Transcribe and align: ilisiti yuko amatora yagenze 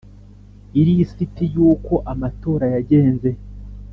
ilisiti 0.79 1.43
yuko 1.55 1.93
amatora 2.11 2.65
yagenze 2.75 3.29